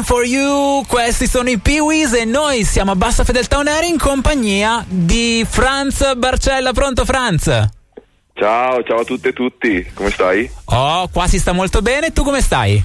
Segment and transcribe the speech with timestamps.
[0.00, 3.84] Waiting for You, questi sono i Peewees e noi siamo a Bassa Fedeltà On Air
[3.84, 6.72] in compagnia di Franz Barcella.
[6.72, 7.44] Pronto Franz?
[8.32, 10.50] Ciao, ciao a tutte e tutti, come stai?
[10.66, 12.82] Oh, qua si sta molto bene, tu come stai?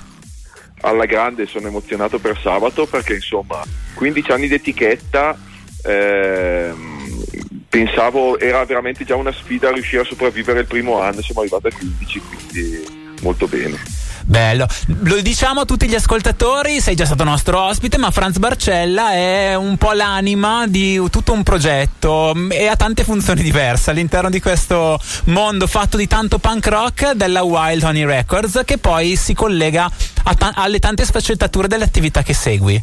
[0.82, 3.62] Alla grande, sono emozionato per sabato perché insomma
[3.94, 5.38] 15 anni di etichetta,
[5.84, 7.24] ehm,
[7.70, 11.78] pensavo era veramente già una sfida riuscire a sopravvivere il primo anno, siamo arrivati a
[11.78, 14.05] 15, quindi molto bene.
[14.28, 14.66] Bello,
[15.04, 19.54] lo diciamo a tutti gli ascoltatori, sei già stato nostro ospite, ma Franz Barcella è
[19.54, 24.42] un po' l'anima di tutto un progetto mm, e ha tante funzioni diverse all'interno di
[24.42, 29.92] questo mondo fatto di tanto punk rock della Wild Honey Records che poi si collega
[30.36, 32.82] ta- alle tante sfaccettature delle attività che segui.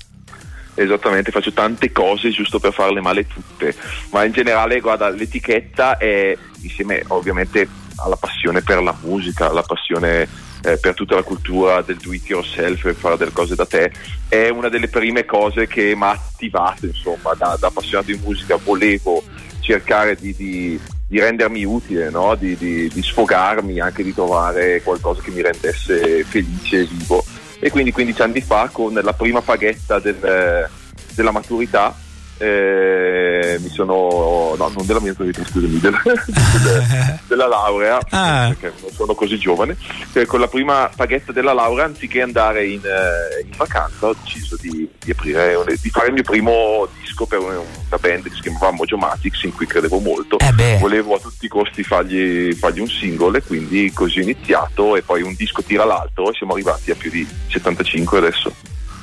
[0.74, 3.74] Esattamente, faccio tante cose giusto per farle male tutte,
[4.10, 10.50] ma in generale guarda l'etichetta è insieme ovviamente alla passione per la musica, alla passione
[10.62, 13.92] eh, per tutta la cultura del do it yourself e fare delle cose da te,
[14.28, 18.56] è una delle prime cose che mi ha attivato, insomma, da, da, appassionato di musica,
[18.56, 19.22] volevo
[19.60, 22.34] cercare di, di, di rendermi utile, no?
[22.34, 27.24] di, di, sfogarmi, anche di trovare qualcosa che mi rendesse felice e vivo.
[27.58, 30.68] E quindi 15 anni fa, con la prima paghetta del,
[31.14, 31.94] della maturità,
[32.42, 36.02] eh, mi sono no, non della mia autorità scusami della,
[37.28, 38.48] della laurea ah.
[38.48, 39.76] perché non sono così giovane.
[40.12, 44.56] Eh, con la prima paghetta della laurea anziché andare in, eh, in vacanza ho deciso
[44.60, 48.40] di, di, aprire di fare il mio primo disco per una, una band che si
[48.40, 50.38] chiamava Mojo Matics in cui credevo molto.
[50.38, 54.96] Eh volevo a tutti i costi fargli, fargli un singolo e quindi così ho iniziato
[54.96, 58.52] e poi un disco tira l'altro e siamo arrivati a più di 75 adesso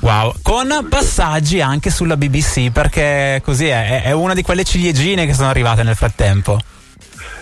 [0.02, 5.34] Wow, con passaggi anche sulla BBC perché così è, è una di quelle ciliegine che
[5.34, 6.58] sono arrivate nel frattempo.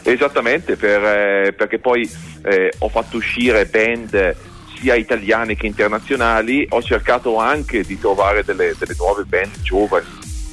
[0.01, 2.09] Esattamente, per, eh, perché poi
[2.43, 4.35] eh, ho fatto uscire band
[4.79, 10.05] sia italiane che internazionali, ho cercato anche di trovare delle, delle nuove band giovani,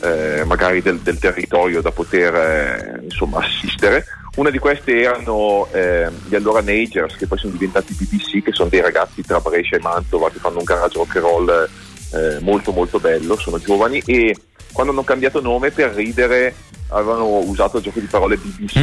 [0.02, 4.04] eh, magari del, del, territorio da poter eh, insomma, assistere.
[4.36, 8.68] Una di queste erano eh, gli allora Nagers, che poi sono diventati BBC, che sono
[8.68, 11.68] dei ragazzi tra Brescia e Mantova che fanno un garage rock and roll
[12.14, 14.36] eh, molto molto bello, sono giovani e
[14.72, 16.54] quando hanno cambiato nome per ridere
[16.88, 18.76] avevano usato il gioco di parole BBC,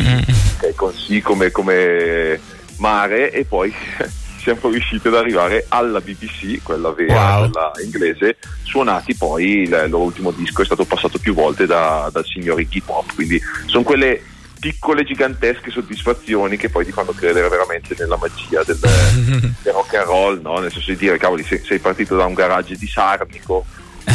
[0.56, 2.40] okay, con sì come, come
[2.78, 3.74] mare e poi
[4.42, 7.50] siamo riusciti ad arrivare alla BBC, quella vera, wow.
[7.50, 12.26] quella inglese, suonati poi il loro ultimo disco è stato passato più volte da, dal
[12.26, 14.24] signor Iggy Pop, quindi sono quelle
[14.62, 18.78] piccole gigantesche soddisfazioni che poi ti fanno credere veramente nella magia del,
[19.64, 20.60] del rock and roll, no?
[20.60, 23.66] nel senso di dire cavoli sei, sei partito da un garage di Sarnico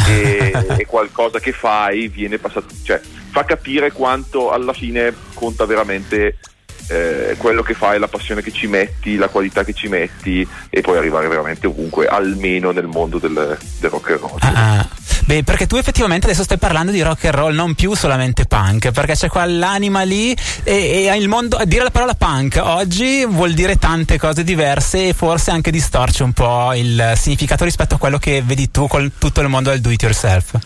[0.07, 6.37] e, e, qualcosa che fai viene passato, cioè fa capire quanto alla fine conta veramente
[6.87, 10.79] eh, quello che fai, la passione che ci metti, la qualità che ci metti e
[10.79, 14.37] poi arrivare veramente ovunque, almeno nel mondo del, del rock and roll.
[14.39, 14.86] Ah, ah.
[15.27, 18.91] Beh, perché tu effettivamente adesso stai parlando di rock and roll, non più solamente punk,
[18.91, 20.33] perché c'è quell'anima lì
[20.63, 25.51] e, e mondo, dire la parola punk oggi vuol dire tante cose diverse e forse
[25.51, 29.49] anche distorce un po' il significato rispetto a quello che vedi tu con tutto il
[29.49, 30.57] mondo del do it yourself.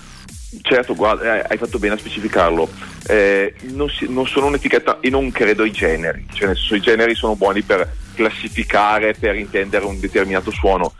[0.62, 2.70] Certo, guarda, eh, hai fatto bene a specificarlo.
[3.08, 6.82] Eh, non, si, non, sono un'etichetta e non credo ai generi, cioè nel senso i
[6.82, 10.94] generi sono buoni per classificare, per intendere un determinato suono.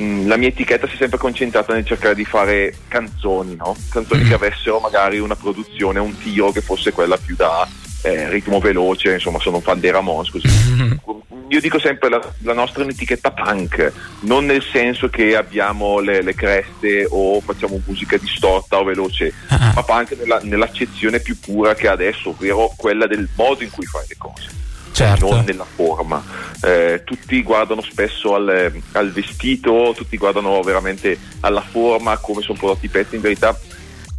[0.00, 3.76] Mm, la mia etichetta si è sempre concentrata nel cercare di fare canzoni, no?
[3.90, 4.34] canzoni che mm.
[4.34, 7.66] avessero magari una produzione, un tiro che fosse quella più da
[8.02, 10.48] eh, ritmo veloce, insomma sono un fan dei Ramones così.
[11.50, 16.22] Io dico sempre la, la nostra è un'etichetta punk, non nel senso che abbiamo le,
[16.22, 21.88] le creste o facciamo musica distorta o veloce, ma punk nella, nell'accezione più pura che
[21.88, 24.66] ha adesso, ovvero quella del modo in cui fai le cose.
[24.98, 25.30] Certo.
[25.30, 26.20] non nella forma.
[26.60, 32.86] Eh, tutti guardano spesso al, al, vestito, tutti guardano veramente alla forma, come sono prodotti
[32.86, 33.14] i pezzi.
[33.14, 33.56] In verità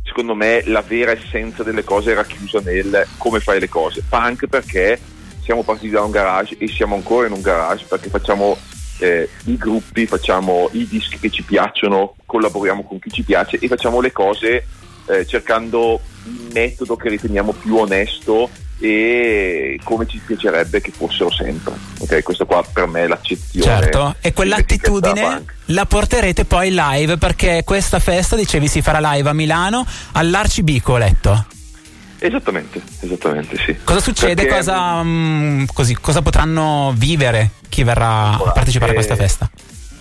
[0.04, 4.04] secondo me la vera essenza delle cose era chiusa nel come fai le cose.
[4.08, 4.98] Punk perché
[5.44, 8.58] siamo partiti da un garage e siamo ancora in un garage perché facciamo
[9.00, 13.68] eh, i gruppi, facciamo i dischi che ci piacciono, collaboriamo con chi ci piace e
[13.68, 14.66] facciamo le cose
[15.08, 18.50] eh, cercando il metodo che riteniamo più onesto
[18.80, 21.74] e come ci piacerebbe che fossero sempre.
[22.00, 23.66] Ok, questa qua per me è l'accezione.
[23.66, 29.34] Certo, e quell'attitudine la porterete poi live perché questa festa, dicevi, si farà live a
[29.34, 31.46] Milano all'Arcibico, ho letto.
[32.20, 33.78] Esattamente, esattamente sì.
[33.84, 34.46] Cosa succede?
[34.48, 39.50] Cosa, mh, mm, così, cosa, potranno vivere chi verrà a partecipare eh, a questa festa?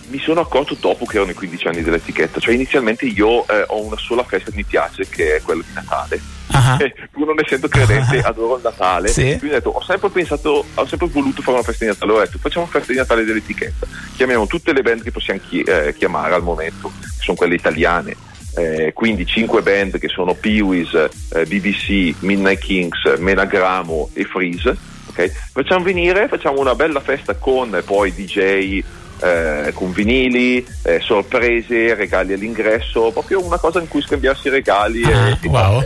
[0.09, 3.83] Mi sono accorto dopo che erano i 15 anni dell'etichetta, cioè inizialmente io eh, ho
[3.83, 6.21] una sola festa che mi piace che è quella di Natale.
[6.51, 6.91] Uh-huh.
[7.11, 8.25] Pur non essendo credente, uh-huh.
[8.25, 9.07] adoro il Natale.
[9.09, 9.21] Sì.
[9.21, 12.11] Quindi ho detto, ho sempre pensato, ho sempre voluto fare una festa di Natale.
[12.11, 13.87] Ho detto, facciamo una festa di Natale dell'etichetta.
[14.15, 18.15] Chiamiamo tutte le band che possiamo chi- eh, chiamare al momento, che sono quelle italiane.
[18.55, 20.93] Eh, quindi cinque band che sono Peewees,
[21.33, 24.75] eh, BBC, Midnight Kings, Menagramo e Freeze.
[25.09, 25.31] Okay?
[25.51, 28.83] Facciamo venire, facciamo una bella festa con poi DJ,
[29.21, 35.29] eh, con vinili, eh, sorprese, regali all'ingresso, proprio una cosa in cui scambiarsi regali ah,
[35.29, 35.83] e, wow.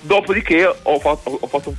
[0.00, 1.74] Dopodiché ho fatto, ho fatto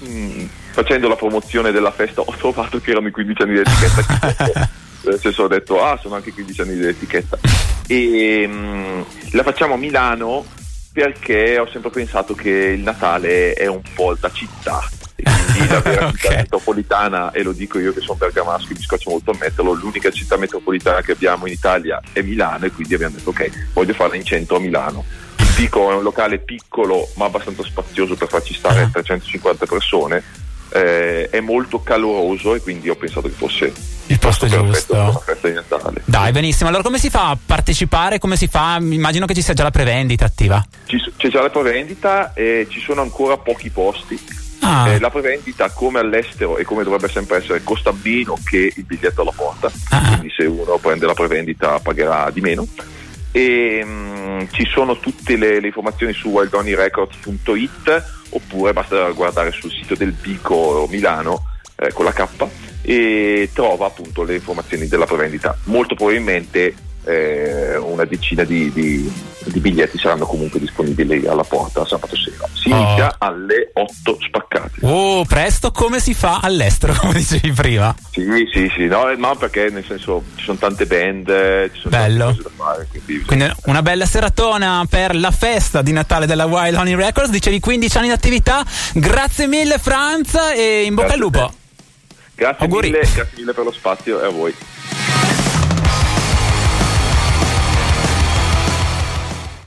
[0.00, 4.68] mh, facendo la promozione della festa ho trovato che erano i 15 anni di etichetta.
[5.02, 7.38] nel senso ho detto ah sono anche 15 anni di etichetta
[7.86, 10.44] e mh, la facciamo a Milano
[10.92, 14.86] perché ho sempre pensato che il Natale è un po' da città
[15.66, 16.16] vera okay.
[16.16, 20.10] città metropolitana e lo dico io che sono bergamasco mi scoccio molto a metterlo l'unica
[20.10, 24.16] città metropolitana che abbiamo in Italia è Milano e quindi abbiamo detto ok voglio farla
[24.16, 25.04] in centro a Milano
[25.38, 29.66] il Pico è un locale piccolo ma abbastanza spazioso per farci stare 350 ah.
[29.66, 30.22] persone
[30.72, 33.72] eh, è molto caloroso e quindi ho pensato che fosse
[34.06, 36.02] il posto giusto per una festa di Natale.
[36.04, 36.68] Dai, benissimo.
[36.68, 38.18] Allora, come si fa a partecipare?
[38.18, 38.78] Come si fa?
[38.80, 40.64] Immagino che ci sia già la prevendita attiva.
[40.86, 44.18] Ci, c'è già la prevendita e ci sono ancora pochi posti.
[44.60, 44.88] Ah.
[44.88, 49.22] Eh, la prevendita, come all'estero e come dovrebbe sempre essere, costa meno che il biglietto
[49.22, 49.70] alla porta.
[49.90, 50.08] Ah.
[50.08, 52.66] Quindi, se uno prende la prevendita, pagherà di meno.
[53.32, 59.70] E mh, mm, ci sono tutte le, le informazioni su wildonirecords.it oppure basta guardare sul
[59.70, 61.44] sito del Pico Milano
[61.76, 62.26] eh, con la K
[62.82, 65.56] e trova appunto le informazioni della prevendita.
[65.64, 66.74] Molto probabilmente
[67.04, 69.10] eh, una decina di, di,
[69.44, 72.46] di, biglietti saranno comunque disponibili alla porta sabato sera.
[72.52, 72.76] Si oh.
[72.76, 74.80] inizia alle 8 spaccate.
[74.82, 77.94] Oh, presto come si fa all'estero, come dicevi prima?
[78.10, 81.26] Sì, sì, sì, no, no perché nel senso ci sono tante band,
[81.72, 82.24] ci sono Bello.
[82.26, 82.88] tante cose da fare.
[82.90, 87.60] Quindi, quindi una bella seratona per la festa di Natale della Wild Honey Records, dicevi
[87.60, 88.64] 15 anni di attività.
[88.94, 91.52] Grazie mille Franz e in bocca al lupo.
[92.34, 94.54] Grazie mille, grazie mille per lo spazio e a voi.